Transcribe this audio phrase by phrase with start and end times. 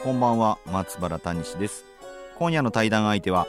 [0.00, 1.84] こんばんは松原谷氏です。
[2.36, 3.48] 今夜の対談相手は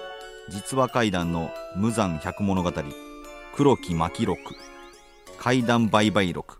[0.50, 2.74] 実話怪談の無残百物語
[3.56, 4.56] 黒木牧録
[5.38, 6.58] 怪談売買録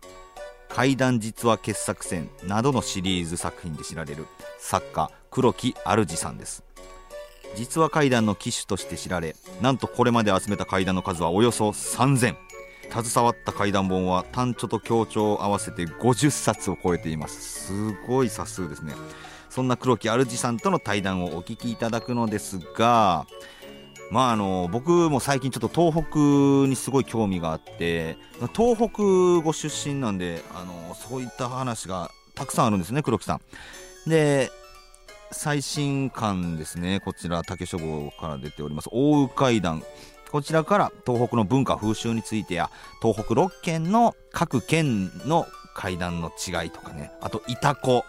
[0.68, 4.26] 怪談実話傑作選などのシリーズ作品で知られる
[4.60, 6.62] 作家黒木主さんです。
[7.56, 12.36] 実話怪談の機種として知られなんとこれまで集めた怪談の数はおよそ3000
[12.90, 17.66] 携わった怪談本は単著と強調を合わせて50冊を超えています。
[17.66, 18.94] すごい冊数ですね。
[19.50, 23.26] そんな黒木主さんとの対談をお聞きいただくのですが
[24.10, 26.18] まああの僕も最近ちょっと東北
[26.68, 28.16] にすごい興味があって
[28.54, 33.40] 東北ご出身なんであのそういった話がたくさんあるんですね黒木さん。
[34.08, 34.50] で
[35.32, 39.82] 最新刊ですねこちら竹書房から出ております大宇階段
[40.30, 48.04] こちらから東北の文化風習についてや東北6県の各県の階段の違いとかねあと潮子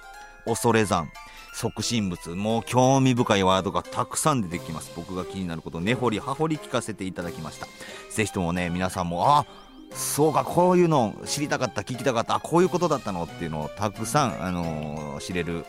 [0.45, 1.09] 恐山。
[1.53, 2.29] 即身仏。
[2.29, 4.91] もう興味深いワードがたくさん出てきます。
[4.95, 7.67] 僕が気になること根掘り葉掘り聞かせていただきました。
[8.09, 9.45] 是非ともね皆さんもあ
[9.91, 15.65] そうかこういうの知りたかった聞きたかったこういうことだったのっていうのをたくさん、あのー、知れる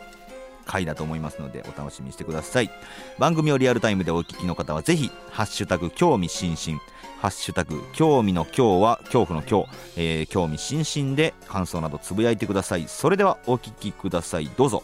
[0.64, 2.70] 回だと思いますのでお楽しみにしてください。
[3.19, 6.80] 番組をリアルタイムでお聞きの方はぜひハッシュタグ興味津々。
[7.20, 12.86] ハッシュタグ興味の今日は恐怖の今日、えー、興味津々で感想などつぶやいてください。
[12.89, 14.48] それではお聞きください。
[14.56, 14.83] どうぞ。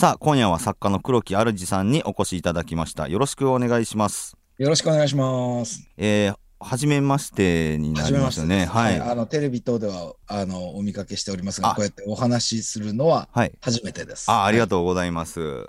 [0.00, 3.06] さあ、今夜は作家の黒木主さんにお越しいただきました。
[3.06, 4.34] よろしくお願いします。
[4.56, 5.90] よろしくお願いします。
[5.98, 8.64] えー、初めましてになりましたね。
[8.64, 13.28] はい、はい、あのテレビ等ではあのお見かけしておりますが、こうやってお話しするのは
[13.60, 14.30] 初めてです。
[14.30, 15.38] はい、あ、ありがとうございます。
[15.38, 15.66] はい、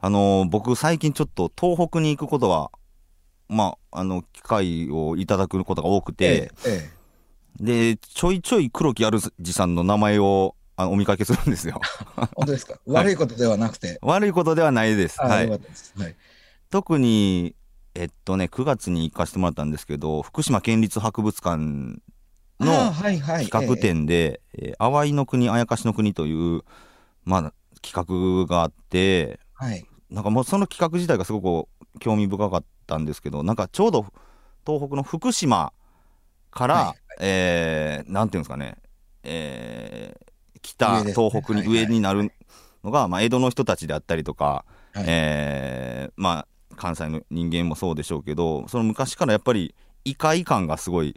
[0.00, 2.72] あの僕最近ちょっと東北に行くことは
[3.48, 6.90] まああの機会をいただくことが多くて、え
[7.60, 11.80] え、でちょいちょい黒木主さんの名前をあお見かけするんですよ。
[12.34, 13.98] 本当ですか、悪いことではなくて。
[14.02, 15.20] 悪いことではないです。
[15.20, 15.60] はい、はい、
[16.70, 17.54] 特に、
[17.94, 21.58] えっとね、9月に行かせてもらったんですけど、福島県立博物館
[22.60, 26.62] の企画展で、え淡いの国、あやかしの国という、
[27.24, 27.52] まあ、
[27.82, 31.68] 企画があって、はい、なんかもうその企画自体がすごく
[32.00, 34.06] 興味深かったんですけど、なんかちょうど
[34.66, 35.72] 東北の福島
[36.50, 38.76] から、はいはい、えー、なんていうんですかね、
[39.24, 40.31] えー、
[40.62, 42.32] 北、東北に上になる
[42.82, 44.64] のが、まあ、江戸の人たちであったりとか、
[44.94, 46.46] はい、えー、まあ、
[46.76, 49.74] 関西の人間もそうでしょうけどその昔からやっぱり
[50.04, 51.14] 異界感がすごい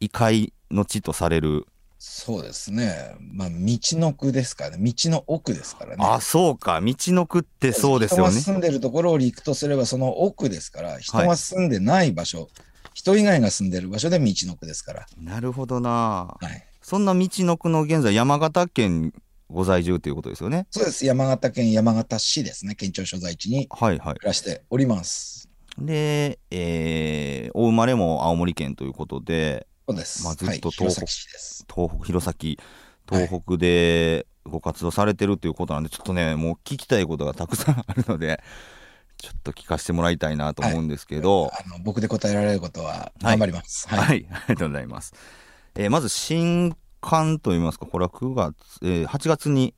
[0.00, 1.66] 異界の地とされる
[2.00, 3.16] そうですね。
[3.18, 3.56] まあ、道
[3.98, 4.92] の区ですからね。
[4.96, 6.04] 道の奥ですからね。
[6.06, 6.80] あ、そうか。
[6.80, 8.30] 道の区ってそうですよね。
[8.30, 12.48] 人が住んでるところを陸とすれば、その奥ですから、人が住んでない場所、はい、
[12.94, 15.06] 人以外が住んでる場所で道の区ですから。
[15.20, 16.36] なるほどな。
[16.40, 16.67] はい。
[16.88, 19.12] そんな道の区の現在、山形県
[19.50, 20.66] ご在住ということですよね？
[20.70, 21.04] そうです。
[21.04, 22.74] 山形県山形市ですね。
[22.76, 25.50] 県庁所在地に暮らしております。
[25.76, 30.24] はいはい、で、えー、お生まれも青森県ということで、そうです。
[30.24, 32.56] まあ、ずっと東北、はい、東北、弘前、
[33.06, 38.42] 東北でご活動されてるということなんで、ちょっとね、もう聞きたいことがたくさんあるので、
[39.18, 43.86] ちょっと聞かせてもらいたいなと思うんですけど、はい、あの僕で答えられることは頑張ります。
[43.90, 45.12] はい、はい、ありがとうございます。
[45.80, 49.74] えー、まず新刊といいますか、これは9月、えー、8月に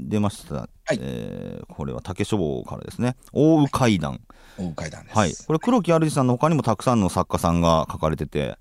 [0.00, 4.20] 出ました、はい、えー、これは竹書房からですね、大宇階段。
[4.58, 5.16] 大宇階段です。
[5.16, 5.34] はい。
[5.46, 8.58] これ、黒木主さんの他にもたくさんの作家さんが書かれてて、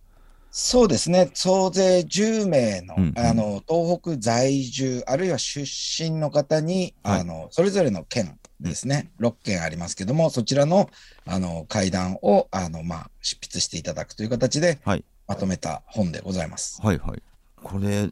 [0.52, 10.92] そうですね、総勢10名のうんうん、あの東北在住、あるいは出身の方に、はい、あのそれぞれの県ですね、うん、6件ありますけども、そちらの
[11.26, 16.82] あの会談をあの、まあ、執筆していただくという形で、はい、まとめた本でございます。
[16.82, 17.24] はいはい。
[17.62, 18.12] これやっ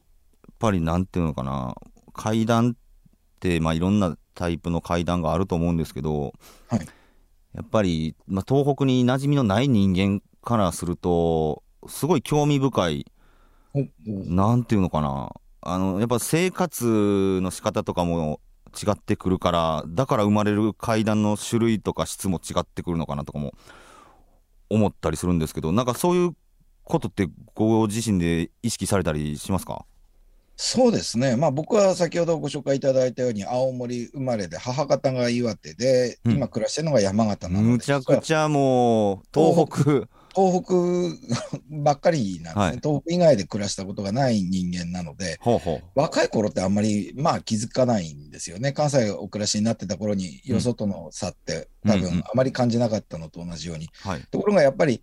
[0.60, 1.76] ぱりなんていうのかな。
[2.14, 2.80] 階段っ
[3.40, 6.34] てまあいろんなタイプの階段があると思うんですけど、
[6.68, 6.80] はい、
[7.54, 13.06] やっぱり、まあ、東北に馴染みのない人間からするとすごい興味深い
[14.06, 15.32] なんていうのかな。
[15.64, 18.40] あのやっぱ生活の仕方とかも
[18.72, 23.54] 違ってくるからだから生まれる階段の種類とか質も違ってくるのかなとかも
[24.70, 26.36] 思ったりするんですけどなんかそういう
[26.92, 29.86] ことってご自身で意識されたりしますか？
[30.64, 36.32] そうですね、まあ、僕は先ほどご紹介いただいたように、青森生まれで、母方が岩手で、うん。
[36.34, 40.08] 今暮らしてるのが山形なので、むちゃくちゃもう東北。
[40.34, 40.74] 東北
[41.72, 42.80] ばっかりなんですね、はい。
[42.80, 46.00] 東北以外で暮らしたことがない人間なので、ほうほう。
[46.00, 52.12] 若い頃ってあんまり、まあ、気づかないんですよね、関西お暮らしになってた頃に、よそとの差って、多うんうん。
[52.12, 53.90] 分あまり感じなかったのと同じように。
[54.04, 54.22] はい。
[54.30, 55.02] ところがやっぱり、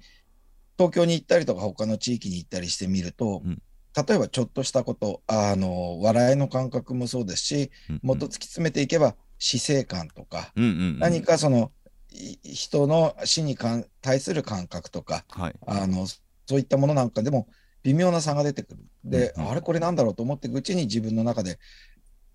[0.78, 3.60] 東京に行ったりとか、他の地域に行ったりしてみると、うん。
[4.06, 10.98] 例えばちょっとしたこと、あの笑いの感覚もそうですし、うんもっと突き詰めていけば、死生観とか、うんうんうん。
[11.00, 11.72] 何かその、
[12.12, 15.54] い人の死にかん対する感覚とか、はい。
[15.66, 17.48] あのそういったものなんかでも
[17.82, 18.80] 微妙な差が出てくる。
[19.04, 19.50] で、うんうん。
[19.50, 21.58] あれこれなんだろうと思っていくうちに自分の中で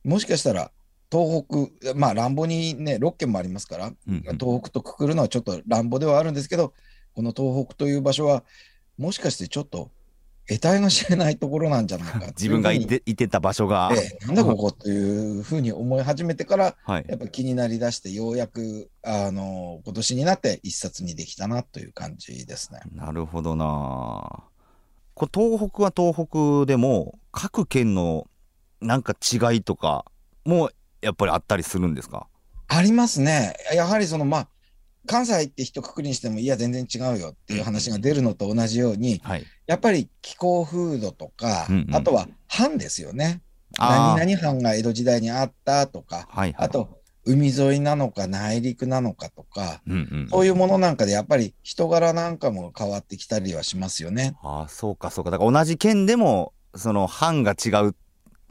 [0.03, 0.71] もしかしたら
[1.09, 1.45] 東
[1.79, 4.21] 北、まあ乱暴にね、6県もありますから、うんうん。
[4.37, 6.73] 東北とくくるのはちょっと乱暴ではあるんですけど、
[7.15, 8.43] この東北という場所は、
[8.97, 9.89] もしかしてちょっと
[10.47, 22.79] 得体が知れないところなんじゃないか 自分がいていてた場所が、ええなんだここというふうに思い始めてから、はいやっぱ気になりだして、ようやくあの今年になって一冊にできたなという感じですね。
[22.93, 24.43] なるほどな
[25.15, 28.27] これ東北は東北でも各県の
[28.81, 30.05] なんか違いとか
[30.43, 30.71] も
[31.01, 32.27] やっぱりあったりするんですか？
[32.67, 33.53] ありますね。
[33.73, 34.47] やはりそのまあ
[35.07, 39.45] 関西って一括りにしてもいや全然違うよっていう話が出るのと同じように、はい。
[39.67, 41.95] やっぱり気候風土とか、うんうん。
[41.95, 43.41] あとは藩ですよね。
[43.77, 46.65] 何々藩が江戸時代にあったとか、はいはい。
[46.65, 54.35] あと海沿いなのか内陸なのかとか、うんうんそういうものなんかでやっぱり人柄なんかも変わってきたりはしますよね。
[54.41, 55.31] ああそうかそうか。
[55.31, 57.95] だから同じ県でもその藩が違う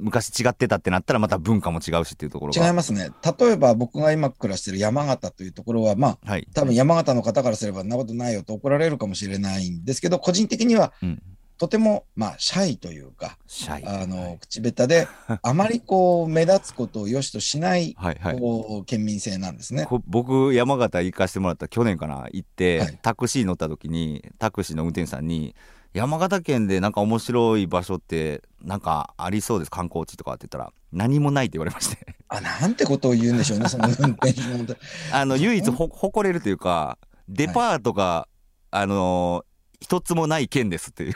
[0.03, 2.67] 昔違ってたってなったらまた文化も違うしっていうところが。
[2.67, 3.11] 違いますね。
[3.39, 11.23] 例えば僕が今暮らしてる山形というところは、まあはい、多分山形の方からすれば、そんなことないよと怒られるかもしれないんですけど、個人的にはうん、
[11.63, 13.39] とても、まあ、シャイというか、
[13.85, 15.09] あの、口下手で、
[15.43, 18.39] あまりこう、目立つことを良しとしない、はいはい。
[18.41, 19.87] こう、県民性なんですね。
[19.87, 22.99] こ僕山形行かしてもらった去年かな行って、はい。
[23.01, 25.55] タクシー乗った時にタクシーの運転手さんに
[25.95, 29.71] 「山形県でなんか面白い場所ってなんかありそうです？
[29.71, 32.17] 観光地とか」って言ったら「何もない」って言われまして。
[32.29, 34.65] あ、なんてことを言うんでしょうね、その運転手の。
[35.13, 36.99] あの唯一ほ誇れるというか
[37.29, 38.29] デパートが、
[38.71, 39.53] あのー
[39.83, 41.15] 一つもない県ですっていう。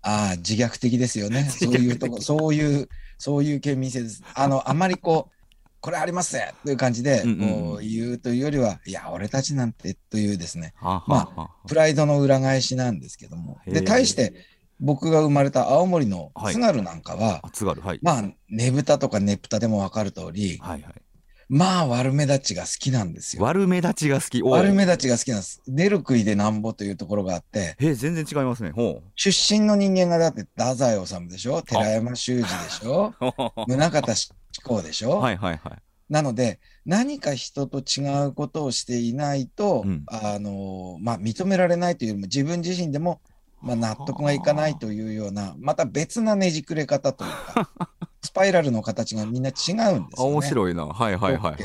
[0.00, 1.44] ああ、自虐的ですよね。
[1.44, 2.88] そういうとこ、そういう、
[3.18, 4.22] そういう県民性です。
[4.34, 5.35] あの、あまりこう、
[5.80, 13.58] これありますぜという感じで、こう言うというよりは、いや、俺たちなんてというですね、はあまあプライドの裏返しなんですけども。
[13.66, 14.34] で、対して、
[14.80, 21.02] 僕が生まれた青森のはい津軽なんかは、あ津軽はい、まあ、ねぶたとかねぷたでもわかる通り、はいはい
[21.48, 23.42] まあ、悪目立ちが好きなんですよ。
[23.44, 24.42] 悪目立ちが好き。
[24.42, 25.62] 悪目立ちが好きなんです。
[25.68, 28.72] 出る杭でなんぼというところがあって、え全然違いますね。
[28.72, 31.62] ほ出身の人間がだって、太宰治でしょ？
[31.62, 33.14] 寺山修司でしょ？
[33.20, 34.32] う宗像志
[34.64, 35.78] 功でしょ、 はいはいはい。
[36.08, 40.02] なので、何か人と違うことをしていないと、うん。
[40.06, 43.20] あの、まあ、認められないというよりも、自分自身でも、
[43.60, 47.70] まあ、納得がいかないというような、また別なねじくれ方というか、
[48.26, 50.08] スパイラルの形がみんな違うんですあよね。
[50.18, 50.86] 面白いな。
[50.86, 51.56] はいはいはい、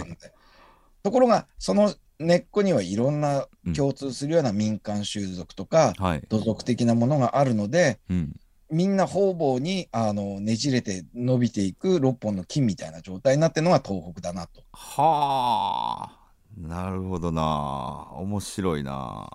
[1.03, 6.23] ところが、その根っこにはいろんな共通するような民間習俗とか、はい。
[6.29, 8.35] 土俗的なものがあるので、うん。
[8.69, 14.61] みんな方々にあのねじれて伸びていく六本の木みたいな状態になってるのが東北だなと。
[14.71, 16.17] はあ。
[16.57, 18.07] なるほどな。
[18.13, 19.27] 面白いな。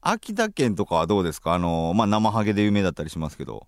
[0.00, 1.54] 秋田県とかはどうですか？
[1.54, 3.66] あのまあ生ハゲで有名だったりしますけど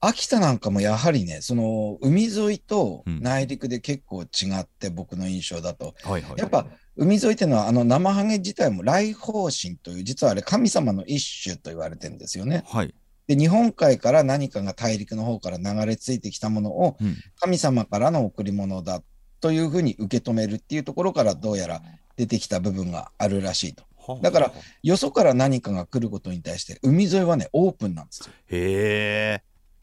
[0.00, 4.26] 秋田なんかもやはりね、その海沿いとうん内陸で結構違
[4.60, 5.94] って、僕の印象だと。
[6.02, 6.66] はいはいやっぱ
[6.98, 12.64] 海沿いっていうのは、あの生ハゲ自体も来訪神という、実はあれ神様の一種と言われてるんですよね。
[12.66, 12.94] はい
[13.26, 19.02] で、日本海から何かが大陸の方から流れ着いてきたものをうん神様からの贈り物だ
[19.40, 21.82] というふうに受け止めるっていうところからどうやら
[22.16, 23.84] 出てきた部分があるらしいと。
[24.22, 24.52] だから
[24.82, 28.32] よそから何かが来ることに対して、海沿いはね、オープンなんですよ。
[28.48, 29.25] へえ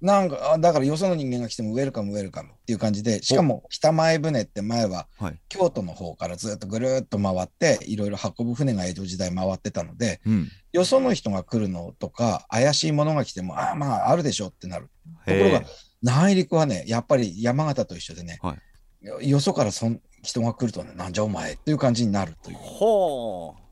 [0.04, 5.40] なんか、あだからよその人間が来てもウェルカムウェルカムっていう感じで、しかも北前船って前ははい。
[5.48, 10.50] 京都の方からずっとぐるっと回って、いろいろ運ぶ船が江戸時代回ってたので、うん。
[10.74, 14.90] よその人が来るのとか、怪しいものが来ても、ああ、まあ、あるでしょってなる。
[15.26, 15.64] ところが
[16.02, 18.58] 内陸はね、やっぱり山形と一緒でね、は
[19.22, 22.58] よそからそん人が来るとね、なんじゃお前っていう感じになるという。
[22.58, 23.63] ほう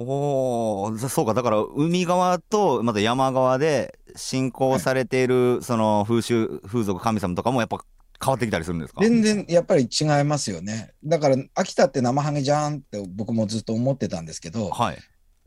[0.00, 1.34] おおそうか。
[1.34, 7.78] だから海側とまた山側で信仰されているその風習風俗神様とかもやっぱ
[8.24, 9.00] 変わってきたりするんですか？
[9.00, 10.92] 全然やっぱり違いますよね。
[11.04, 14.98] だから、秋田って生ハゲじゃんって僕もずっと思ってたんですけど、はい。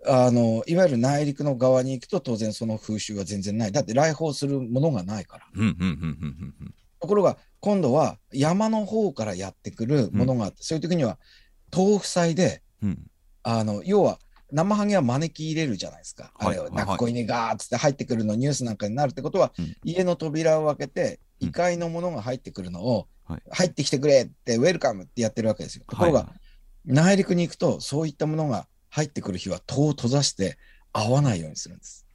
[0.06, 3.72] あのいわゆる内陸の側に行くと当然その風習は全然ない。
[3.72, 5.46] だって来訪するものがないから。
[5.54, 6.74] うんうんうんうんうん。
[7.00, 11.18] ところが今度は山の方からやってくるものがあって、そういう時には
[11.74, 13.00] 豆腐祭でうんうん。
[13.44, 14.20] あの要は
[14.52, 16.32] 生ハゲは招き入れるじゃないですか。
[16.36, 16.60] はい。
[16.60, 19.76] あれを泣っこいにガーッつって入ってくるのニュースなんかになるってことは、うん。
[19.84, 21.48] 家の扉を開けてうん。
[21.50, 23.42] 異界のものが入ってくるのを、はい。
[23.52, 25.86] 入ってきてくれってウェルカムってやってるわけですよ。
[25.88, 26.42] ところが、はい
[26.86, 30.58] 内陸に行くとそういったものが入ってくる日は戸を閉ざして
[30.92, 32.06] 会わないようにするんです。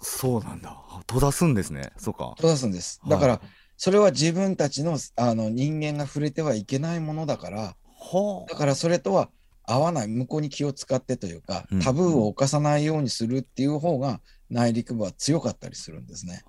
[0.00, 0.76] そうなんだ。
[1.06, 1.92] 閉ざすんですね。
[1.96, 2.34] そうか。
[2.36, 3.00] 閉ざすんです。
[3.08, 3.40] だから、
[3.76, 9.30] それは自分たちのあの人間が触れてはいけないものだから、はだからそれとは
[9.66, 16.42] 合わない、向こうに気を使ってというかうん、タブーを犯さないようにするっていう方が内陸部は強かったりするんですね。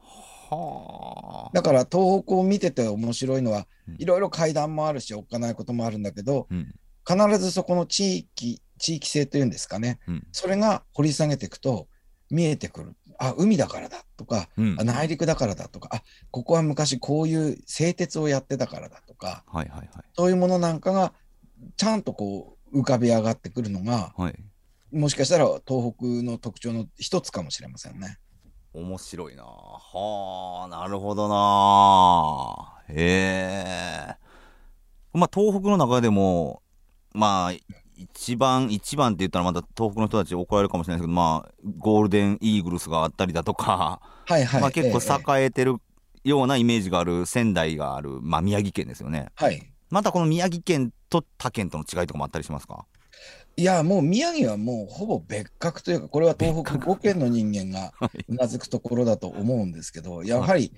[0.51, 1.50] あはあ。
[1.53, 6.74] だから東北を見てて面白いのはうん、いろいろ階段もあるし、おっかないこともあるんだけど、うん。
[7.07, 10.27] 必ずそこの地域、地域性というんですかね、うん。
[10.31, 11.88] それが掘り下げていくと
[12.31, 12.95] 見えてくる。
[13.19, 14.75] あ、海だからだとか、うん。
[14.79, 19.89] あ内陸だからだとか、あ、ここは昔こういう製鉄をやってたからだとか、はいはいはい。
[20.15, 21.13] そういうものなんかが
[21.77, 24.36] ちゃんとこう浮かび上がってくるのが、はい
[24.91, 28.17] もしかしたら東北の特徴の一つかもしれませんね。
[28.74, 33.63] 面白いなはあなるほどなへ
[34.08, 34.15] え
[35.13, 36.62] まあ東北の中でも
[37.13, 37.53] まあ
[37.96, 44.62] 一番一番って言ったらまた東北の人たち怒られるかもしれないですけどまあゴールデンイーグルスがあったりだとか、はいはい。
[44.62, 45.77] まあ結ええ構栄えてる
[46.24, 49.75] ようなイメージがある仙台がある、まあ、宮城県ですよねはい。
[49.89, 52.86] またこの宮城県と他県との違いとかもあったりしますか？
[53.58, 60.74] いや、もう宮城はもうほぼ別格というか、これは東北別5県の人間がはい、うなずくところだと思うんですけど、やはり、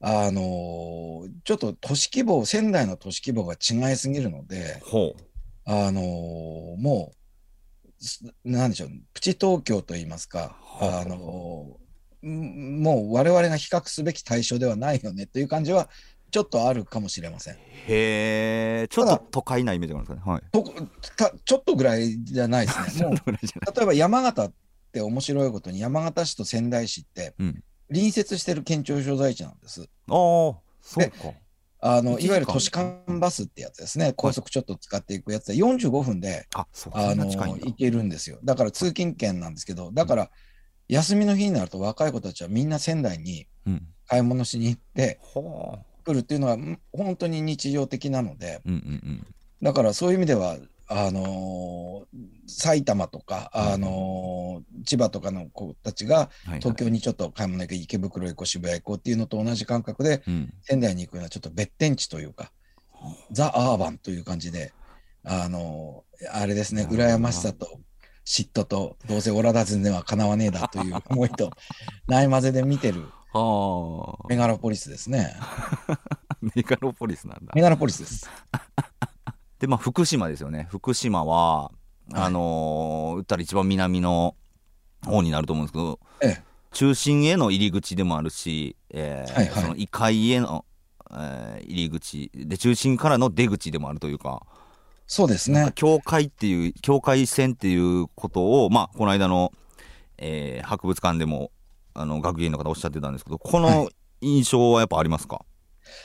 [0.00, 4.82] あのーちょっと都市規模、仙台の都市規模が違いすぎるので、
[5.64, 7.12] あのーも
[7.86, 15.88] う、すなんでしょう、プチ東京といいますか、はああのーんもう我々が比較すべき対象ではないよねという感じは、
[16.30, 17.54] ちょっとあるかもしれません。
[17.54, 17.58] へ
[17.88, 20.32] えちょっと都会なイメージがあるんですかね。
[20.32, 20.42] はい。
[20.52, 23.06] とたちょっとぐらいじゃないですね。
[23.08, 24.52] もう例えば山形っ
[24.92, 27.64] て面白いことに山形市と仙台市ってうん。
[27.90, 29.80] 隣接してる県庁所在地なんです。
[29.82, 30.60] ああそ
[30.96, 31.34] うか。
[31.80, 32.26] あの1時間。
[32.26, 34.12] いわゆる都市間バスってやつですね。
[34.14, 38.38] 高速ちょっと使っていくやつで45分で、あそうあの行けるんですよ。
[38.44, 40.30] だから通勤圏なんですけど、だから
[40.88, 43.88] 休みの日になると若い子たちはみんな仙台にうん。
[44.08, 49.26] 買い物しに行ってはあ来るっていうのはん本当に日常的なので、うんうん
[49.60, 56.60] だからそういう意味では、あのー埼玉とか、あのー千葉とかの子たちがうんはいはい。
[56.60, 60.54] 東京にちょっと買い物行く、池袋行こう、渋谷行こうっていうのと同じ感覚で、うん。
[60.62, 62.52] 仙台に行くようなちょっと別天地というか、
[63.32, 64.72] ザ・アーバンという感じで、
[65.24, 67.80] あのーあれですね、羨ましさと
[68.24, 71.50] 嫉妬と、どうせオラダズンではかなわねえだという思いと、
[72.06, 73.17] ないまぜで見てるはあ
[74.28, 75.34] メガロポリスですね。
[76.40, 78.28] メガロポリスなんだメガロポリスです。
[79.58, 81.72] でまあ福島ですよね福島は
[82.14, 84.36] あのー言ったら一番南の
[85.04, 86.42] 方になると思うんですけどええ、
[86.72, 90.64] 中心への入り口でもあるし、えーはいはいその異界への、
[91.10, 94.42] えー入り口で中心からの出口でもあるというか
[95.06, 95.72] そうですね。
[95.74, 99.52] 境界っていう境界線っていうことをまあこの間の、
[100.18, 101.50] えー博物館でも
[102.00, 103.90] あの学芸員の方おっしゃってたんですけどこはの
[104.20, 105.44] 印象はやっぱありますか、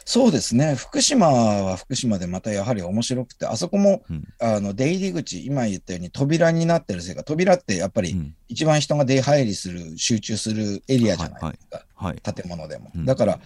[0.05, 0.75] そうですね。
[0.75, 4.23] 福島は福島でまたやはり面白くて、あそこも、うん。
[4.39, 8.35] あの出入り口、今言ったように扉になってるせいか、扉ってやっぱりうん。
[8.47, 12.91] 一番人が出入りする、集中するエリアじゃないですか、はい建物でも。
[12.95, 13.05] うん。
[13.05, 13.39] だから、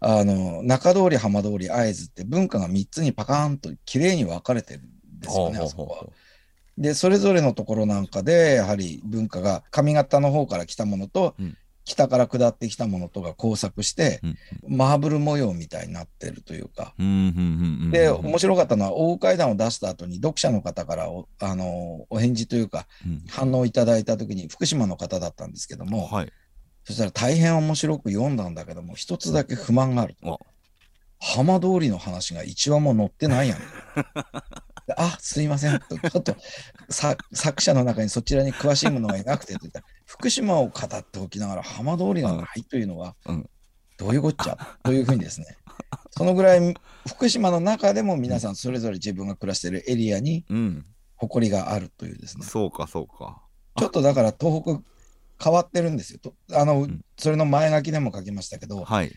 [0.00, 6.06] あの中通り、浜通り、会津って文化が3つにパカーンと綺麗に分かれてるんですよね、あそこは。
[6.76, 14.26] で、それぞれのところなんかで、やはり文化が上方の方から来たものと、うん北から下ってきたものとが交錯して、う
[14.72, 14.76] ん。
[14.76, 16.94] マーブル模様みたいになってるというか、
[17.90, 23.24] で、面白かったのは、大階段を出した後に、読者の方からおあのお返事というか、うん。
[23.28, 26.32] 反応いただいたときに、福島の方だったんですけども、はい。
[26.84, 30.36] そしたら大変面白く読んだんだけども、一つだけ不満があるあ。
[31.20, 33.58] 浜通りの話が一話も載ってないやん。
[34.86, 36.36] であ、すいませんと、ちょっと
[36.90, 39.86] さ作者の中にそちらに詳しい者がいなくてと言ったら、
[40.18, 43.50] 福島を語っておきながら浜通りがないというのはうん、
[43.98, 44.58] どういうこっちゃ？
[44.82, 45.46] というふうにですね、
[46.10, 46.74] そのぐらい
[47.08, 50.86] 福島の中でも皆さんそれぞれ自分が暮らしているエリアにうん。
[51.16, 53.40] 誇りがあるというですね、そうかそうか。
[53.78, 54.80] ちょっとだから東北
[55.40, 56.18] 変わってるんですよ。
[56.18, 57.00] とあの、ん。
[57.16, 59.12] それの前書きでも書きましたけど、はい。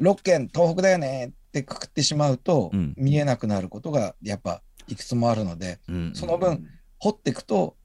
[0.00, 2.94] 6県東北だよねってくくってしまうと、うん。
[2.96, 6.12] 見えなくなることがやっぱいくつもあるので、うん。
[6.14, 6.66] その分
[6.98, 7.76] 掘っていくと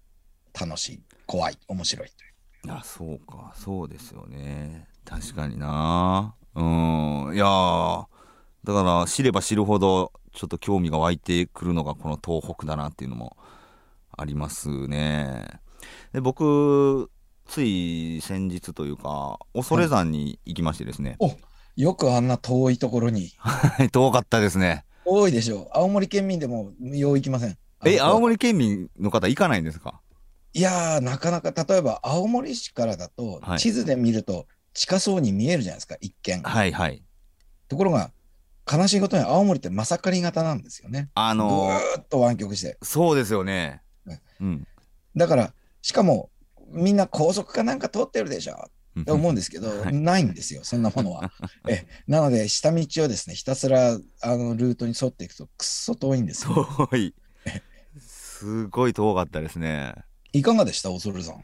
[0.58, 1.04] 楽しい。
[1.25, 2.10] 怖い、面白い。
[2.70, 3.53] あそうか。
[3.55, 4.88] そうですよね。
[5.05, 6.36] 確かにな。
[6.55, 7.32] うん。
[7.34, 8.05] いやー。
[8.63, 13.36] だから知れば知るほどちょっと興味が湧いてくるのがこの東北だなっていうのも
[14.15, 15.46] ありますね。
[16.13, 17.12] で僕
[17.46, 21.32] つい先日というか恐山に行きましてですね、お
[21.75, 23.32] よくあんな遠いところに。
[23.38, 23.89] はい。
[23.89, 24.86] 遠かったですね。
[25.03, 25.63] 多いでしょ。
[25.63, 25.67] う。
[25.74, 27.58] 青森県民でもよう行きません。
[27.86, 30.00] え青森県民の方行かないんですか？
[30.53, 33.60] いやー、なかなか、例えば青森市からだとは、い。
[33.60, 36.41] 地図で見ると近そうに見えるじゃないですか、一見。
[36.43, 37.03] はいはい。
[37.67, 38.12] ところが、
[38.72, 41.03] 悲しいことに青森ってまさかり型なんですよね。
[41.03, 42.77] ぐあのーーっと湾曲して。
[42.81, 43.81] そうですよね。
[44.05, 44.22] ね。
[44.39, 44.67] うん。
[45.15, 46.29] だから、しかも、
[46.69, 48.69] みんな高速かなんか通ってるでしょ。
[49.01, 49.93] って思うんですけど、 はい。
[49.93, 51.31] ないんですよ、そんなものは。
[51.67, 56.67] えなので、下道をですね、ひたすらあのルートに沿っていくと、くっそ遠いんですよ。
[56.91, 57.15] 遠い。
[58.00, 59.95] すごい遠かったですね
[60.34, 61.44] いかがでした、恐山。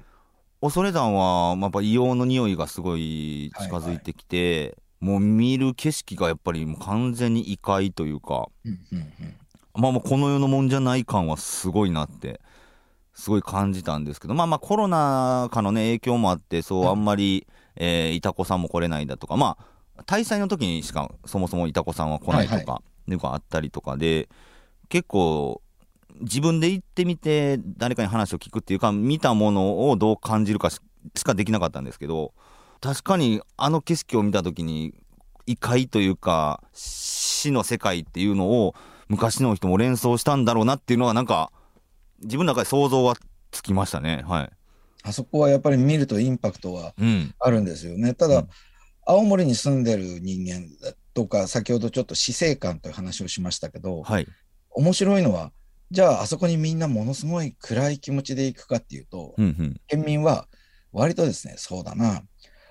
[0.62, 9.36] 恐山は、まあ、やっぱ硫黄の匂いがすごい近づいてきて、もう見る景色がやっぱりもう完全に異界というか、うんうんうん。
[9.75, 12.41] まあ、もうこの世のもんじゃない感はすごいなって
[13.13, 19.58] すごい感じたんですけどまあまあコロナ禍のね影響もあってそうあんまり、えーいたこさんも来れないだとかま
[19.98, 22.89] あ大祭の時にしかそもそもいたこさんは来ないとはいかい。
[23.08, 24.29] うのがあったりとかで
[24.89, 25.62] 結構
[26.19, 30.79] 自分で行ってみて誰かに話を聞くっていうか見たものをどう感じるかし
[31.15, 32.33] しかできなかったんですけど
[32.81, 34.93] 確かにあの景色を見た時に
[35.45, 38.75] 異界というか死の世界っていうのを
[39.07, 41.51] 昔の人も連想したんだろうなっていうのはなんか
[42.21, 43.15] 自分の中で想像は
[43.51, 44.23] つきましたね。
[44.27, 44.49] はい。
[45.03, 47.33] あそこはやっぱり見るとインパクトはうん。
[47.39, 48.13] あるんですよね。
[48.13, 48.47] ただ、うん。
[49.05, 50.67] 青森に住んでる人間
[51.13, 54.27] とか、先ほどちょっと死生観という話をしましたけど、はい
[54.71, 55.51] 面白いのは、
[55.91, 59.81] じゃああそこにみんなものすごい暗い気持ちで行くかっていうと、うんうん。
[59.88, 60.48] 県民は
[60.91, 62.24] 割とですね、そうだな、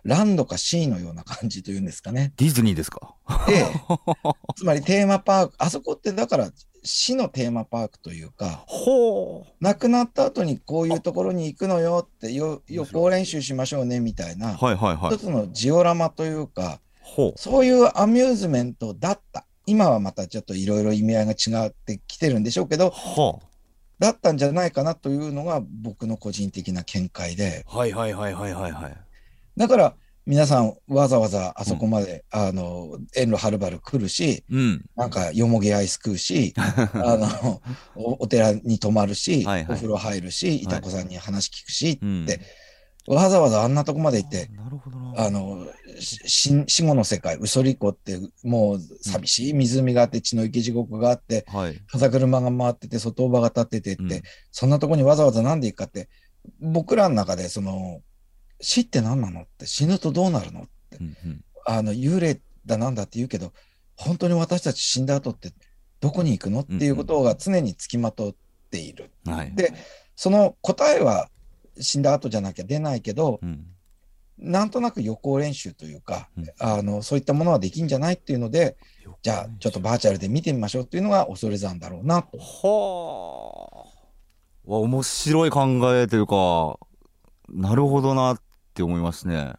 [0.04, 2.32] ランドかシーのような感じというんですかね。
[2.36, 3.14] ディズニーですか？
[3.46, 3.66] で、
[4.56, 6.50] つまりテーマパーク、あそこってだから
[6.84, 9.52] 市のテーマパークというか、ほう。
[9.60, 15.14] 亡くなった後にこういうところに行くのよってよ予行練習しましょうねみたいな、はいはいはい。
[15.14, 17.32] 一つのジオラマというか、ほう。
[17.36, 19.44] そういうアミューズメントだった。
[19.68, 23.38] 今はまたちょっといろいろ意味合いが違ってきてるんでしょうけど、は
[23.98, 28.96] だったんじゃないかなというのが僕の個人的な見解で、あはいはいはいはいはいはい。
[29.56, 34.84] だから皆さんわざわざあそこまで、あの、遠路はるばる来るし、うん。
[34.94, 37.62] なんかよもぎアイス食うし、 あの、
[37.96, 39.72] おお寺に泊まるし、はいはい。
[39.72, 40.66] お風呂入るし、い。
[40.66, 42.26] たこさんに話聞くし、うん。
[42.26, 42.40] で
[43.08, 44.50] わざわざあんなとこまで行って、
[45.16, 45.66] あの、
[45.98, 51.80] 死後の世界、うそり湖って、もう寂しい湖があって、血の池地獄があって、はい。
[51.90, 54.22] 風車が回ってて、外尾場が立っててって、うん。
[54.52, 56.08] そんなとこにわざわざなんで行くかって、
[56.60, 58.02] 僕らの中で、その、
[58.60, 61.44] 死って何なのって、死ぬとどうなるのって、うんうん。
[61.64, 63.52] あの、幽霊だなんだって言うけど、
[63.96, 65.52] 本当に私たち死んだ後って、
[66.00, 68.34] どこに行くのっていうことが常につきまとっ
[68.70, 69.10] ている。
[69.24, 69.54] はい。
[69.54, 69.72] で、
[70.14, 71.28] その答えは
[71.80, 73.66] 死んだ後じゃなきゃ出ないけど、うん
[74.40, 78.76] なんとなく予行練習というか、うんあのそういったものはできんじゃないっていうので、
[79.20, 82.38] じゃあちょっとバーチャルで見てみましょうっていうのが恐山だろうなと。
[82.38, 84.72] はあ。
[84.72, 86.78] わ、面白い考えというか、
[87.48, 88.40] なるほどなっ
[88.74, 89.54] て思いますね。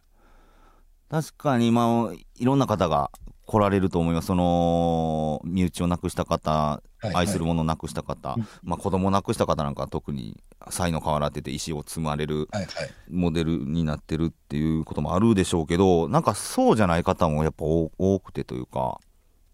[1.10, 3.10] 確かに、まあ、いろんな方が
[3.50, 4.28] 来られると思います。
[4.28, 12.90] その、身内を亡くした方、はい愛するものを亡くした方、うんまあ子供を亡くした方なんかは特に、才の河原ってて石を積まれるはいはい。
[13.08, 19.00] モデルになってるっていうこともあるでしょうけど、なんかそうじゃない方もやっぱ多多くてというか、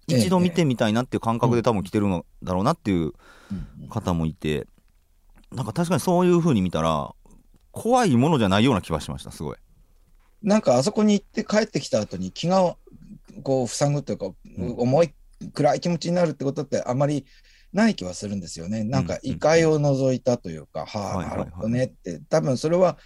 [0.08, 3.12] ええ一度見てみたいなっていう感覚で多分来てるのだろうなっていう
[3.88, 4.66] 方もいて、
[5.52, 7.14] なんか確かにそういう風に見たら、
[7.72, 9.56] 怖いものじゃないような気がしました、すごい。
[10.42, 12.76] なんかあそこに行って帰ってきた後に気が
[13.42, 14.26] こう塞ぐというか、
[14.58, 14.74] うん。
[14.78, 15.14] 重い
[15.52, 17.26] 暗い気持ちになるってことってあまり
[17.72, 18.84] ない気はするんですよね。
[18.84, 22.98] なんかうん異界を除いたというか、はあ、なるほどねって、多分それは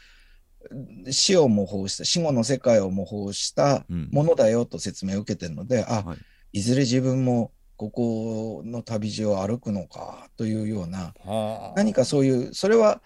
[1.11, 4.09] 死を模倣した、死後の世界を模倣したうん。
[4.12, 6.19] ものだよと説明を受けてるので、あ、はい。
[6.53, 13.03] いずれ自分もここの旅路を歩くのかというような、は何かそういう、それは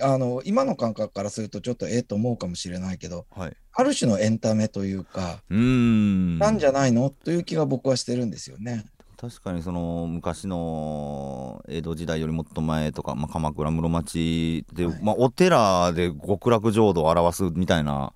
[0.00, 3.56] あの今の感覚からするとちょっとええと思うかもしれないけど、はい。
[3.72, 6.38] ある種のエンタメというか、うーん。
[6.38, 7.10] なんじゃないの？
[7.10, 8.84] という気が僕はしてるんですよね。
[9.16, 18.12] 確かにその昔の江戸時代よりもっと前とか、まあ、鎌倉室町で、はいまあ、お寺で極楽浄土を表すみたいな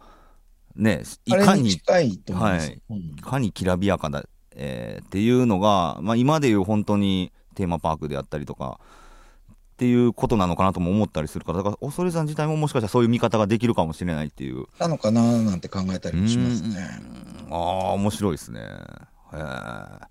[0.76, 2.68] ねいかに近いと思います。
[2.68, 8.78] はいうんいかにきらびやかだ、えーっていうのが、まあ、今でいう本当にテーマパークであったりとか
[9.78, 14.64] っっていうことなのかなとも思ったりするからだから恐山自体ももしかしたらそういう見方ができるかもしれないっていう。
[14.80, 16.88] なのかななんて考えたりもしますね。
[17.48, 18.60] ああ面白いですね。
[18.60, 20.10] へえあ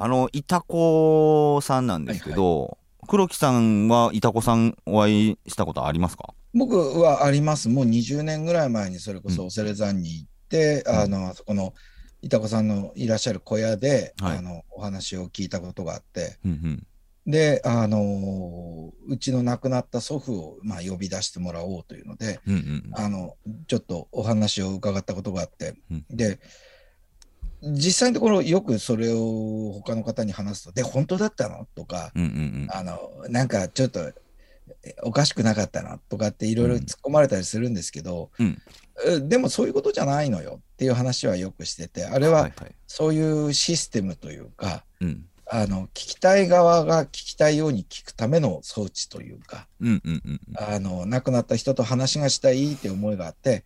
[0.00, 2.68] のいたこさんなんですけど、はいは
[3.04, 6.34] い、黒木さんはいたこさんお会いしたことありますか？
[6.52, 7.68] 僕はあります。
[7.68, 11.74] もう20年ぐらい前にそれこそ恐山に行って、うん、あのそこの
[12.22, 16.86] いたこさんのいらっしゃる小屋で、はい、あのお話を聞いたことがあって、うんうん
[17.26, 23.36] で、あのー、うちの亡くなった祖父を、まあ、呼び出してもらおうというので、うんうん、あの
[23.66, 26.38] ちょっとお話を伺ったことがあって、うん、で
[27.62, 32.32] 実際のところよくそれを他の方に話すと「で本当だったの?」とか、うんうんう
[32.66, 34.12] ん、あのなんかちょっと
[35.02, 35.98] おかしくなかったな？
[36.08, 42.52] とかっていろいろ突っ込まれたりするんですけど、うん、でもそういうことじゃないのよっていう話はよくしててあれは
[42.86, 45.16] そういうシステムというか、はいはい
[45.48, 53.64] あの聞きたい側が聞きたいように聞くための装置というか、うんうんうん、あの亡くなった人と話がしたいって思いがあって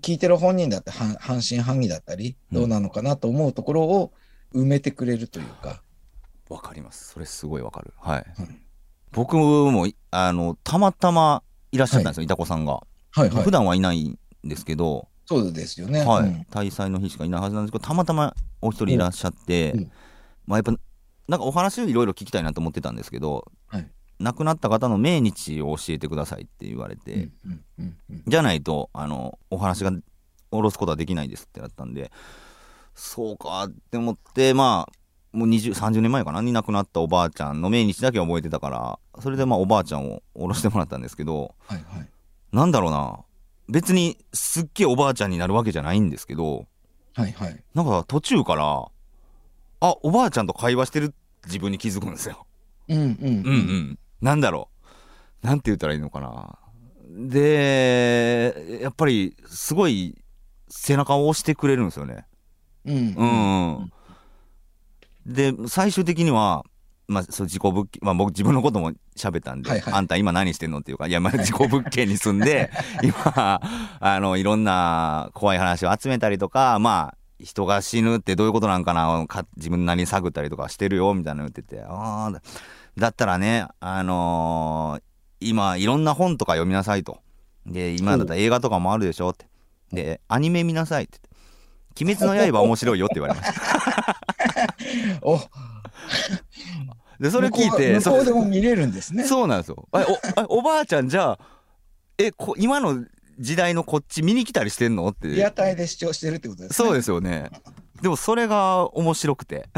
[0.00, 4.12] 聞いてる本人だって半信半疑だったりどうなのかなと思うところを
[4.54, 5.68] 埋めてくれるというか。
[5.68, 5.76] わ、
[6.50, 7.12] うん、かります。
[7.12, 7.94] それすごいわかる。
[7.98, 8.60] はい、うん、
[9.12, 19.90] 僕もあのたまたまいらっしゃったんですよ、はい、いたこさんが、はいはい、普段はいないんですけどそうですよね、はい、うん、大祭の日しかいないはずなんですけどたまたまお一人いらっしゃって、うん
[20.46, 20.72] まあ、やっぱ
[21.28, 27.30] なんかお話をいろいろ聞きたいなと思ってたんですけど、はい、亡くなった方の命日を教えてくださいって言われて、
[28.26, 29.92] じゃないとあのお話が
[30.50, 32.10] 下ろすことはできないですってなったんで
[32.94, 36.42] そうかって思ってまあもう20 30年前かな？
[36.42, 42.08] に亡くなったおばあちゃんの命日だけ覚えてたからそれでまあおばあちゃんを下ろしてもらったんですけど、はいはい、
[42.52, 43.20] なんだろうな。
[43.68, 46.66] 別にすっげえおばあちゃんになるわけじゃないんですけど、
[47.14, 48.88] はいはい、なんか途中から
[49.84, 51.12] あおばあちゃんと会話してる
[51.46, 52.46] 自分に気づくんですよ。
[52.88, 53.98] うんうん、うん、うんうん。
[54.20, 54.68] なんだろ
[55.42, 55.46] う。
[55.46, 56.56] なんて言ったらいいのかな。
[57.28, 60.16] でやっぱりすごい
[60.68, 62.26] 背中を押してくれるんですよね。
[62.84, 63.92] うん、うん、うん
[65.26, 66.64] で最終的には
[67.08, 72.70] まあ、そう自己物件、まあ、僕自分のことも喋ったんで、はいはい、あんた今何してんのっていうか、いや、まあ、 自己物件に住んで、
[73.02, 73.60] 今、
[74.00, 79.26] あの、いろんな怖い話を集めたりとか、まあ、人が死ぬってどういうことなんかな？
[79.26, 81.82] か自分なりに探ったりとかしてるよみたいなの言ってて。
[81.82, 82.40] ああ
[82.98, 87.18] だったらねあのー、今いろんな本とか読みなさいと。
[87.66, 89.46] で今だったら映画とかもあるでしょって。
[89.92, 91.20] でアニメ見なさいって
[92.00, 94.16] 鬼滅の刃面白いよって言われました。
[95.22, 95.38] お。
[97.20, 99.24] でそれ聞いて向こうでも見れるんですね。
[99.24, 99.88] そうなんですよ。
[100.48, 101.38] おおばあちゃんじゃあ
[102.18, 103.04] えこ今の
[103.42, 106.86] 時代のこっち見に来たりしてんのってリアタイで視聴してるってことですね。
[106.86, 107.50] そうですよね。
[108.00, 109.68] でもそれが面白くて、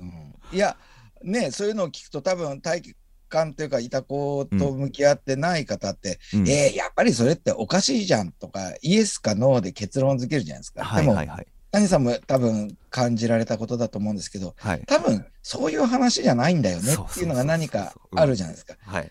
[0.00, 0.76] うん、いや
[1.22, 2.94] ねそういうのを聞くと多分体
[3.28, 11.38] 感というかいた子と向き合ってない方って、うん、えー、やっぱりそれっておかしいじゃんとかイエスかノーで結論付けるじゃないですか、はいはいはい、でも
[11.72, 18.74] 谷さんも多分感じられたことだと思うんですけど、はい、多分そういう話じゃないんだよねっていうのが何かあるじゃないですか。
[18.84, 19.10] はい、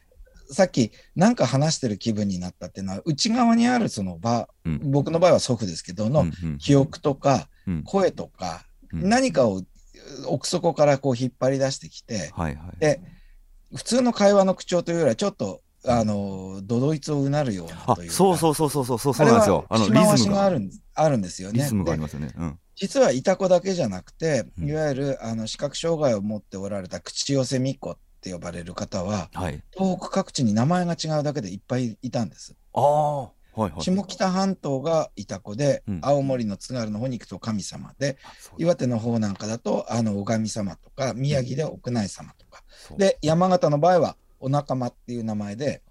[0.52, 6.26] さっきなんか話してる気分になったっていうのは内側にあるその場、うん、僕の場合は祖父ですけどの
[6.60, 7.48] 記憶とか
[7.86, 9.62] 声とか何かを
[10.28, 13.02] 奥底からこう引っ張り出してきて、はいはい、で
[13.74, 19.66] 普通の会話の口調というよりはちょっとあのドドイツをうなるようなというそうそうそうそうそうそうなんですよ。
[19.70, 20.46] あのリズムが。
[20.46, 21.60] あるんあるんですよね。
[21.60, 22.32] リズムがありますよね。
[22.38, 32.56] うん、実はいたこだけじゃなくて、いわゆるあの視覚障害を持っておられた口寄せみっこって呼ばれる方は、はい、東北各地に名前が違うだけでいっぱいいたんです。
[32.74, 38.18] あはいはい、下北半島がいた子で、うん、青森の津軽の方に行くと神様で、
[38.58, 42.94] 岩手の方なんかだとあの拝様とか宮城で奥内様とか、う。
[42.94, 45.82] ん、で山形の場合はお仲間っていう名前で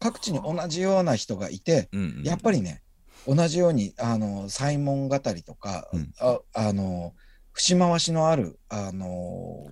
[0.00, 2.82] 各地に同じような人がいて、うんうん、やっぱりね
[3.26, 7.14] 同じようにあの西門語りとか、うん、ああの
[7.58, 9.66] 節回しのあるあの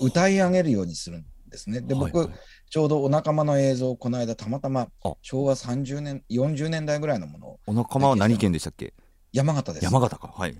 [0.00, 1.80] 歌い上げるようにするんですね。
[1.80, 2.36] で僕、はいはい、
[2.70, 4.88] ちょうどお仲間の映像をこの間たまたま
[5.22, 8.92] 昭和30年40年代ぐらいのものをお仲間は何県でしたっけ？
[9.32, 9.84] 山形です。
[9.84, 10.28] 山形か。
[10.28, 10.56] はい。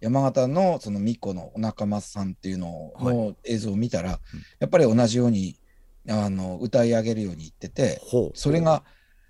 [0.00, 4.18] 山形のその巫女のお仲間さんっていうのの映像を見たら、はい、
[4.60, 5.58] やっぱり同じように
[6.08, 8.00] あの歌い上げるように言ってて
[8.34, 8.82] それが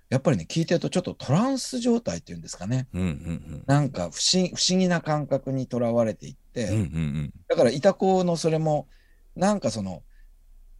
[0.09, 8.87] やっぱりね聞いてるとちょっとトランス状態っていうんですかね、うんうんうん、なんか不思不思議な感覚にとらわれていって、うんうんうん、だからいた子のそれも
[9.35, 10.01] なんかその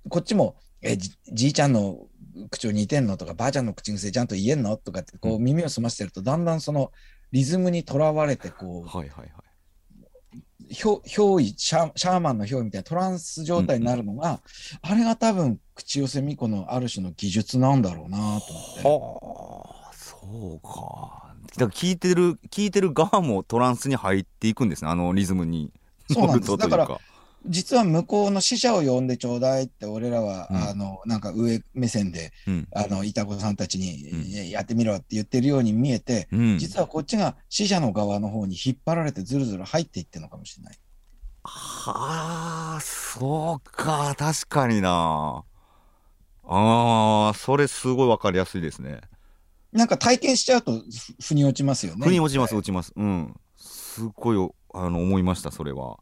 [0.10, 2.08] こっちもえじじいちゃんの
[2.50, 6.92] 口調似てんのとかばあちゃんの口癖ちゃんと言えんのとかってこう耳を澄ましてるとだんだんその
[7.32, 14.42] リズムにとらわれてこう、はいはいはい、ひ憑依シャ、シャーマンの憑依みたいなトランス状態になるのが、
[14.82, 18.54] あれが多分、口寄せ巫女のある種の技術なんだろうなと思って。
[19.64, 20.18] はあそ
[20.56, 21.34] うか。
[21.58, 25.72] だから聞いてる聞いてる側もトランスに入っていくんですねあのリズムに。
[26.12, 26.56] そうなんです。
[26.58, 27.00] だから
[27.46, 30.58] 実は向こうの死者を呼んでちょうだいって、俺らは、うん。
[30.58, 32.68] あの、なんか上目線で、うん。
[32.76, 40.78] あの、いた子さんたちに、やってみろって言ってるように見えて、うん、実はこっちが死者の側の方に引っ張られてずるずる入っていってるのかもしれない。
[41.44, 44.14] はあそうか。
[44.18, 45.46] 確かにな
[46.52, 49.02] あーそれすごいわかりやすいですね。
[49.72, 50.84] なんか体験しちゃうとふ
[51.22, 52.04] 腑に落ちますよね。
[52.04, 52.60] 腑に落ちますはい。
[52.60, 52.92] 落ちます。
[52.96, 53.36] うん。
[53.56, 56.00] すごいおあの思いましたそれは。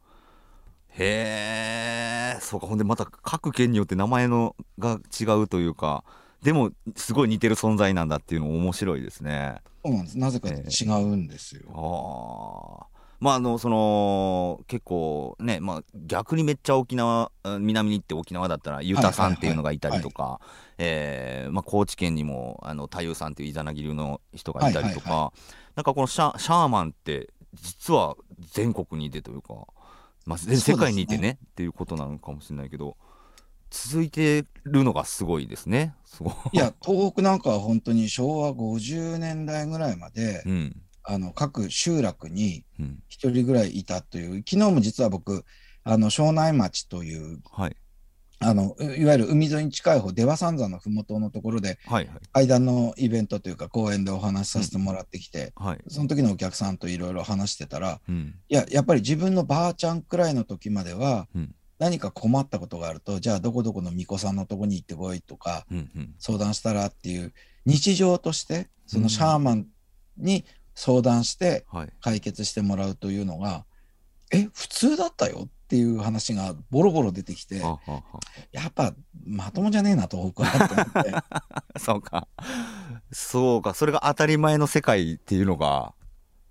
[0.89, 6.03] へえそうかほんでまた各県によって名前のが違うというか
[6.41, 9.57] でもすごい似てる存在なんだっていうの面白いですね。
[9.83, 10.17] そうなんです。
[10.17, 11.61] なぜかえ違うんですよ。
[11.73, 20.39] ああまああのその結構ねまあ逆にめっちゃ沖縄あ南に行って沖縄だったらユタさんっていうのがいたりとか
[20.77, 25.33] えーまあ高知県にもあの太夫さんっていうイザナギ流の人がいたりとか、はいは
[25.75, 28.15] なんかこのシャシャーマンって実は
[28.51, 29.53] 全国にいてというか、
[30.25, 32.97] まあ、全世界にいてねっていうことなのかもしれないけど
[33.69, 36.33] 続いてるのがすごいですねすごい。
[36.53, 42.99] いや、東北なんかは本当に昭和50年代ぐらいまで、うんあの、各集落にうん。
[43.07, 45.45] 一人ぐらいいたという、昨日も実は僕、
[45.83, 47.75] あの、庄内町という、はい。
[48.39, 52.19] あの、いいわゆる海沿いに近い方、出羽三山のふもとのところで、はいはい。
[52.33, 55.79] 階段のイベントというか、公演でお話しさせてもらってきて、はい。
[55.87, 58.35] その時のお客さんといろいろ話してたら、うん。
[58.49, 66.15] いや、やっぱり自分のばあちゃんくらいの時まではうん、何か困ったことがあると、じゃあどこどこの巫女さんのとこに行ってこいとか、うんうん。
[66.19, 67.33] 相談したらっていう、
[67.65, 69.67] 日常として、そのシャーマン
[70.17, 70.45] に
[70.77, 73.65] 相談してはい解決してもらうというのが、
[74.31, 78.03] え、普通だったよっていう話がボロボロ出てきて、ははは
[78.51, 78.93] やっぱ
[79.25, 81.79] まともじゃねえな、東北はと思って。
[81.81, 82.27] そうか。
[83.11, 83.73] そうか。
[83.73, 85.95] それが当たり前の世界っていうのが。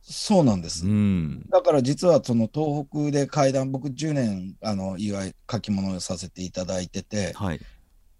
[0.03, 0.89] そうなんですう。
[0.89, 1.47] ん。
[1.49, 7.61] だから実はその東北で階段、僕10年、あの、いわゆる書き物をさせていただいてて、はい。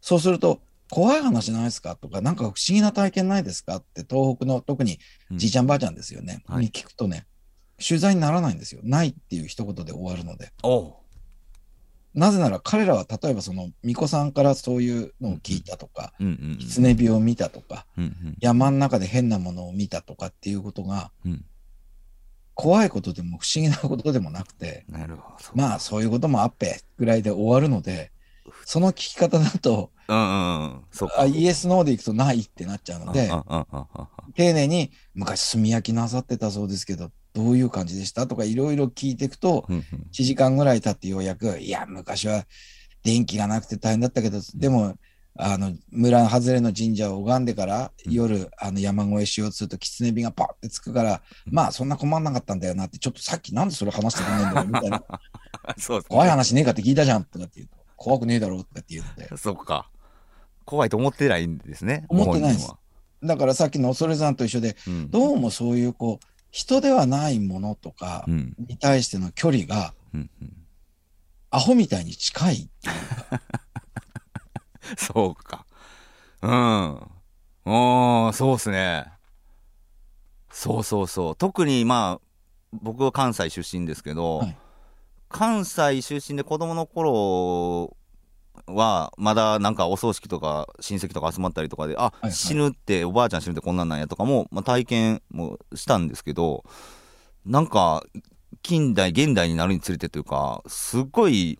[0.01, 1.97] そうすると、怖い話ないですか？
[1.97, 3.77] とか、なんか不思議な体験ないですか？
[3.77, 4.99] って、東北の特に
[5.31, 6.43] うんじいちゃんばあちゃんですよね。
[6.47, 7.27] はいに聞くとね、
[7.87, 8.81] 取材にならないんですよ。
[8.85, 10.53] ないっていう一言で終わるので。
[12.15, 16.59] なぜなら彼らは例えばその巫女さんからそういうのを聞いたとか、うんうんうん。
[16.59, 21.45] 狐火を見たとか、うんうん山の中で変なものを見たとかっていうことが、うん。
[22.55, 25.45] 怖いことでも不思議なことでもなくて、なるほど。
[25.55, 28.13] まあそういうこともあっぺぐらいで終わるので、
[28.67, 30.81] その聞き方だと、うんうん。
[31.17, 33.31] あイエス、ノーでいくとないってなっちゃうので
[34.35, 39.83] 丁寧に昔炭焼きなさってたそうですけど、どういう感じでしたとかいろいろ聞いていくと、うんうん。
[40.13, 42.45] 1時間ぐらい経ってようやく、いや、昔は
[43.05, 44.97] 電気がなくて大変だったけど、でも、
[45.39, 48.13] あの、村外れの神社を拝んでから、うん。
[48.13, 55.05] 夜、あの、山越えしようとすると、狐火がパッてつくから、まあ、そんな困んなかったんだよなって、ちょっとさっきなんでそれ話してくんないんだよ、みたいな。
[55.79, 56.05] そうね。
[56.09, 59.37] 怖い話ねえかって聞いたじゃん、とかって言うと、怖くねえだろう、とかって言って。
[59.37, 59.91] そうか。
[60.65, 62.05] 怖いと思ってないんですね。
[62.09, 62.73] 思ってないです
[63.23, 65.07] だからさっきの恐山と一緒で、人は。
[65.09, 68.55] どうもそういう、こう、人ではないものとかうん。
[68.59, 70.53] うんに対しての距離が、うんうん。
[71.51, 72.71] アホみたいに近い。
[74.99, 75.67] そうか。
[76.43, 76.51] うん。
[77.65, 79.07] おー、そうっすね。
[80.51, 81.37] そうそうそう。
[81.37, 82.27] 特にまあ、
[82.73, 84.57] 僕は関西出身ですけど、はい
[85.29, 87.97] 関西出身で子供の頃
[88.67, 96.65] は、まだなんかお葬式とか親戚とか集まったりとかで、あ、はい死ぬって、おばあちゃん死ぬってこんなんなんやとかも、まあ、体験もしたんですけど、
[97.45, 98.03] なんか、
[98.63, 101.59] 近代、現代になるにつれてというか、すっごい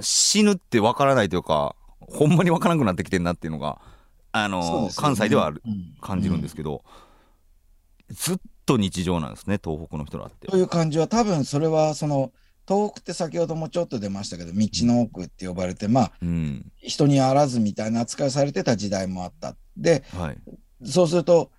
[0.00, 3.80] 死ぬってわからないというか、ほんまにわからなくなってきてるなっていうのが、
[4.32, 4.90] あの、ね。
[4.96, 5.96] 関西ではあるうん。
[6.00, 6.84] 感じるんですけど、
[8.10, 10.46] ずっと日常なんですね、東北の人らって。
[10.48, 10.56] と。
[10.56, 12.32] いう感じは、多分それは、その、
[12.68, 16.72] 東北って先ほどもちょっと出ましたけど、道の奥って呼ばれて、まあ、うん。
[16.76, 19.56] 人にあらずみたいな扱いをされてた時代もあった。
[19.76, 20.38] で、はい。
[20.84, 21.50] そうすると、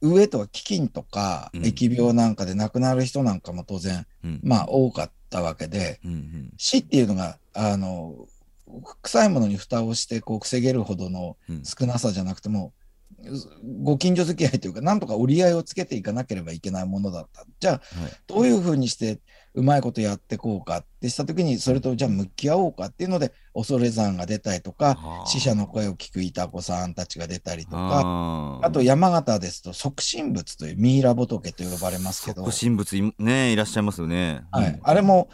[0.00, 4.40] 上とは飢饉とか、うん疫病なんかで亡くなる人なんかも当然、うん。
[4.42, 6.52] まあ多かったわけで、うんうん。
[6.56, 8.26] 死っていうのが、あの、
[9.02, 12.72] 臭いものに蓋をしてこう防げるほどのうん少なさじゃなくても、
[13.82, 17.44] ご近所付き合いというか、なんとか折り合いをつけていかなければいけないものだった。
[17.58, 18.12] じゃあ、はい。
[18.26, 19.18] どういうふうにして
[19.58, 34.42] うまいことやってこうかってしたときに、それとじゃあ向き合おうかっていうので、恐山が出たりとか、死者の声を聞くいた子さんたちが出たりとか、あと山形ですと即身仏というミイラ仏と呼ばれますけど、即身仏いねいらっしゃいますよね。
[34.52, 35.28] はい、あれも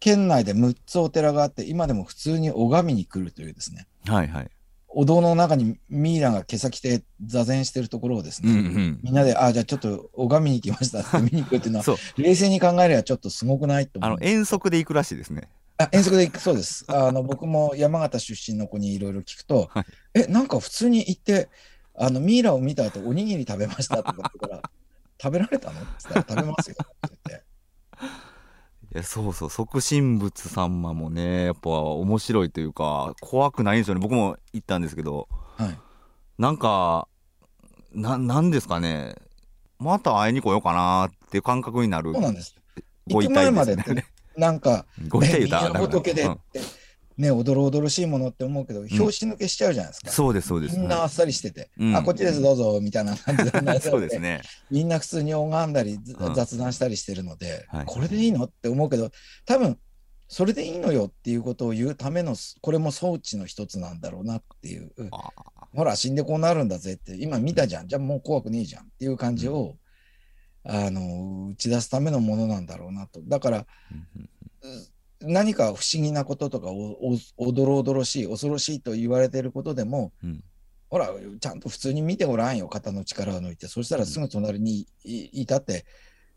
[0.00, 4.50] 県内で6つお寺があって、今でも普通に拝みに来るというですね、はいはい。
[4.88, 9.00] お堂の中にミイラが毛先で座禅してるところをですね、うんうん。
[9.02, 11.84] みんなで、あ、じゃあちょっと拝みに行きましたって 見に行くっていうのは。
[12.16, 14.18] 冷静に考えればちょっとすごくないとあの。
[14.20, 15.48] 遠足で行くらしいですね。
[15.78, 16.84] あ遠足で行くそうです。
[16.88, 21.50] あの僕も山形出身の子にいろいろ聞くと、はいえ、なんか普通に行って、
[21.94, 24.62] あのミイラを見た後おにぎり食べましたとかって言ったら、
[25.20, 27.44] 食べられたのって言ったら食べますよって言って。
[29.02, 34.00] そうそう即身仏さんまもねやっぱ面白いというか怖くないんですよね。
[34.00, 35.28] 僕も行ったんですけど。
[35.56, 35.78] はい。
[36.38, 37.08] なんか
[37.92, 39.14] ななんですかね。
[39.78, 42.12] また会いに来ようかなっていう感覚になる。
[42.12, 42.54] そうなんです。
[43.10, 43.50] ご遺体ですよね。
[43.52, 44.04] までって、
[44.36, 46.32] なんか、 ご遺体ね、言うたら宮仏でうん。
[46.32, 46.60] って、
[47.18, 50.10] ね、おどろおどろしいものって思うけど、拍子抜けしちゃうじゃないですか。
[50.10, 50.78] そうですそうです。
[50.78, 51.96] みんなあっさりしてて、うん。
[51.96, 53.50] あ、こっちです、どうぞ、みたいな感じで
[53.80, 54.42] そうですね。
[54.70, 55.98] みんな普通に拝んだり、
[56.34, 57.84] 雑談したりしてるので、はい。
[57.86, 59.10] これでいいのって思うけど、
[59.46, 59.78] 多分
[60.28, 65.30] それでいいのよっていうことを言うための、これも装置の一つなんだろうなっていう、あ
[65.74, 69.76] ほら、死んでこうなるんだぜって、今見たじゃん、じゃあもう怖くねえじゃんっていう感じを、
[70.64, 73.22] あの打ち出すためのものなんだろうなと。
[73.22, 73.66] だから、
[74.62, 74.88] うん
[75.26, 80.44] 何か不思議なこととかおおおどろおどろしい恐ろしいと言われていることでもうん。
[80.88, 81.10] ほら
[81.40, 83.66] ちゃんと普通に見てごらんよ肩の力を抜いて。
[83.66, 85.84] そしたらすぐ隣にいいたって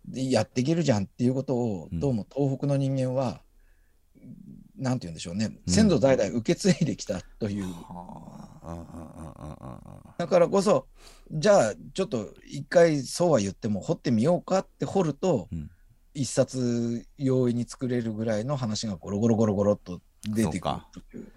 [0.08, 2.00] でやっていけるじゃんっていうことをうん。
[2.00, 3.42] どうも東北の人間は、
[4.76, 5.52] なんて言うんでしょうね。
[5.68, 5.74] うん。
[5.74, 7.66] 先祖代々受け継いできたという、
[10.18, 10.88] だからこそ
[11.32, 15.70] じゃあちょっと一回そうは言っても掘ってみようかって掘ると、うん
[16.14, 20.70] 一冊容易に作れるぐらいの話がゴロゴロゴロゴロっと出てく
[21.14, 21.32] る。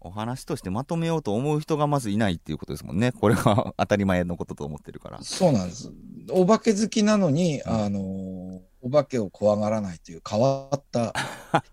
[0.00, 5.90] お話としてまとめようと思う人がまずいないっていうことですもんね これは当たり前のことと思ってるからそうなんです。
[6.30, 11.12] お化け好きなのに、うんあのお化けを怖がらないという変わった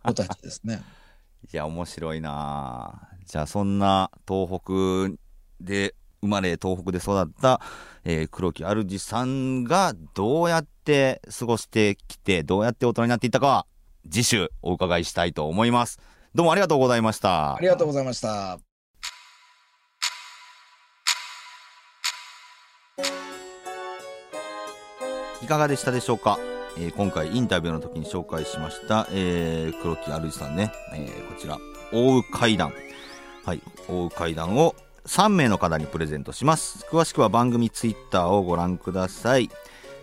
[0.04, 0.82] 人たちですね。
[1.54, 5.16] いや面白いなあじゃあそんな東北
[5.60, 7.60] で生まれ東北で育った、
[8.06, 13.66] えー黒木主さんがどうやって過ごしてきてどうやって大人になっていったかは
[14.10, 16.00] 次週お伺いしたいと思います。
[16.34, 17.56] どうもありがとうございました。
[17.56, 18.58] ありがとうございました。
[25.42, 26.40] いかがでしたでしょうか、
[26.78, 31.58] えー今回インタビューの時に紹介しました、えー黒木主さんね、えーこちら
[31.92, 32.74] 大羽階段
[33.46, 34.74] はい大羽階段を
[35.06, 36.86] 3名の方にプレゼントします。
[36.90, 39.50] 詳しくは番組ツイッターをご覧ください。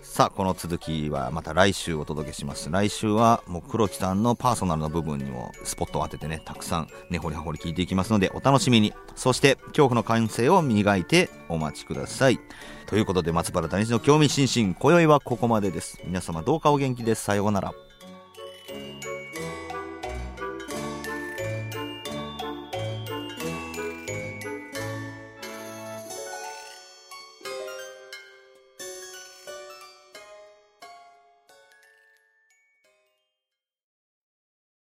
[0.03, 2.69] さあこの続きはまた来週お届けします。
[2.71, 8.93] 来週はもう黒木さんのパーソナルの部分にもスポットを当ててねたくさん根掘り葉掘り聞いていきますのでお楽しみに。
[9.15, 12.41] そして恐怖の感性を磨いてお待ちください。
[12.87, 16.01] ということで松原谷氏の興味津々今宵はここまでです。
[16.05, 17.73] 皆様どうかお元気ですさようなら。